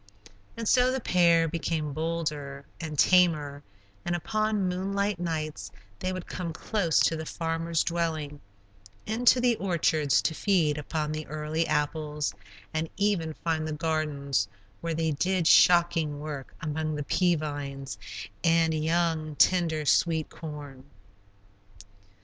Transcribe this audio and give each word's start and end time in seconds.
And 0.57 0.67
so 0.67 0.91
the 0.91 0.99
pair 0.99 1.47
became 1.47 1.93
bolder 1.93 2.65
and 2.79 2.97
tamer, 2.97 3.61
and 4.03 4.15
upon 4.15 4.67
moonlight 4.67 5.19
nights 5.19 5.69
they 5.99 6.11
would 6.11 6.25
come 6.25 6.53
close 6.53 6.97
to 7.01 7.15
the 7.15 7.23
farmer's 7.27 7.83
dwelling; 7.83 8.41
into 9.05 9.39
the 9.39 9.55
orchards 9.57 10.19
to 10.23 10.33
feed 10.33 10.79
upon 10.79 11.11
the 11.11 11.27
early 11.27 11.67
apples, 11.67 12.33
and 12.73 12.89
even 12.97 13.35
find 13.43 13.67
the 13.67 13.73
gardens, 13.73 14.47
where 14.81 14.95
they 14.95 15.11
did 15.11 15.45
shocking 15.45 16.19
work 16.19 16.55
among 16.61 16.95
the 16.95 17.03
pea 17.03 17.35
vines 17.35 17.99
and 18.43 18.73
young, 18.73 19.35
tender, 19.35 19.85
sweet 19.85 20.31
corn. 20.31 20.83